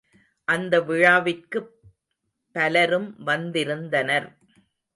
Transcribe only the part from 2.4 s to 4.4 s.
பலரும் வந்திருந்தனர்.